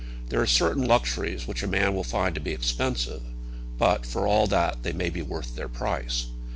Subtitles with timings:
[0.29, 3.21] There are certain luxuries which a man will find to be expensive;
[3.77, 6.25] but, for all that, they may be worth their price.